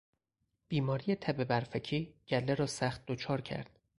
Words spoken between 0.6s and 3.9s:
بیماری تب برفکی گله راسخت دچار کرد.